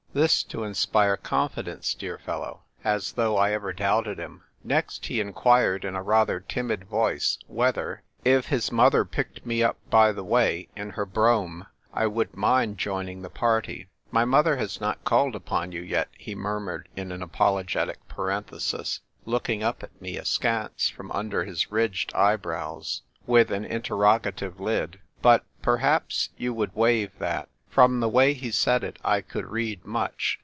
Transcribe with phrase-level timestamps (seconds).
[0.13, 2.63] This to inspire confidence, dear fellow!
[2.83, 4.43] as though I ever doubted him.
[4.61, 9.77] Next he inquired in a rather timid voice whether, if his mother picked me up
[9.89, 14.81] by the way in her brougham, 1 would mind joining the party." My mother has
[14.81, 20.17] not called upon you yet," he murmured in an apologetic parenthesis, looking up at me
[20.17, 26.75] askance from under his ridged eyebrows with an interro gative lid;" but— perhaps you would
[26.75, 30.39] waive that." From the way he said it I could read much.